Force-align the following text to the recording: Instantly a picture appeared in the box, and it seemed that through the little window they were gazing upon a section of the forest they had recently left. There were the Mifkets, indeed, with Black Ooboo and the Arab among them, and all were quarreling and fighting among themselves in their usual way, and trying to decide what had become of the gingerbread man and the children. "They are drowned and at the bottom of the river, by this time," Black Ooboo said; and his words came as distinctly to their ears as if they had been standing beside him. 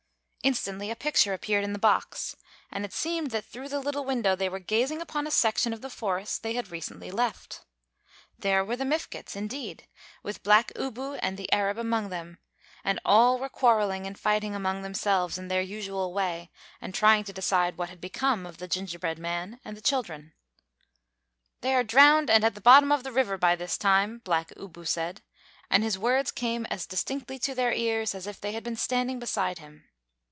Instantly 0.43 0.89
a 0.89 0.95
picture 0.95 1.33
appeared 1.35 1.63
in 1.63 1.71
the 1.71 1.77
box, 1.77 2.35
and 2.71 2.83
it 2.83 2.93
seemed 2.93 3.29
that 3.29 3.45
through 3.45 3.69
the 3.69 3.79
little 3.79 4.03
window 4.03 4.35
they 4.35 4.49
were 4.49 4.57
gazing 4.57 4.99
upon 4.99 5.27
a 5.27 5.29
section 5.31 5.71
of 5.71 5.81
the 5.81 5.89
forest 5.89 6.41
they 6.41 6.55
had 6.55 6.71
recently 6.71 7.11
left. 7.11 7.63
There 8.39 8.65
were 8.65 8.75
the 8.75 8.83
Mifkets, 8.83 9.35
indeed, 9.35 9.87
with 10.23 10.41
Black 10.41 10.71
Ooboo 10.75 11.19
and 11.21 11.37
the 11.37 11.49
Arab 11.53 11.77
among 11.77 12.09
them, 12.09 12.39
and 12.83 12.99
all 13.05 13.37
were 13.37 13.49
quarreling 13.49 14.07
and 14.07 14.17
fighting 14.17 14.55
among 14.55 14.81
themselves 14.81 15.37
in 15.37 15.47
their 15.47 15.61
usual 15.61 16.11
way, 16.11 16.49
and 16.81 16.95
trying 16.95 17.23
to 17.25 17.33
decide 17.33 17.77
what 17.77 17.89
had 17.89 18.01
become 18.01 18.47
of 18.47 18.57
the 18.57 18.67
gingerbread 18.67 19.19
man 19.19 19.59
and 19.63 19.77
the 19.77 19.79
children. 19.81 20.33
"They 21.61 21.75
are 21.75 21.83
drowned 21.83 22.31
and 22.31 22.43
at 22.43 22.55
the 22.55 22.61
bottom 22.61 22.91
of 22.91 23.03
the 23.03 23.11
river, 23.11 23.37
by 23.37 23.55
this 23.55 23.77
time," 23.77 24.17
Black 24.23 24.51
Ooboo 24.57 24.87
said; 24.87 25.21
and 25.69 25.83
his 25.83 25.99
words 25.99 26.31
came 26.31 26.65
as 26.71 26.87
distinctly 26.87 27.37
to 27.37 27.53
their 27.53 27.73
ears 27.73 28.15
as 28.15 28.25
if 28.25 28.41
they 28.41 28.53
had 28.53 28.63
been 28.63 28.75
standing 28.75 29.19
beside 29.19 29.59
him. 29.59 29.87